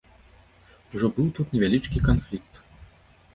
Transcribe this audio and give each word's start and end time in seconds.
Ужо 0.99 1.09
быў 1.17 1.27
тут 1.41 1.53
невялічкі 1.57 2.03
канфлікт. 2.09 2.53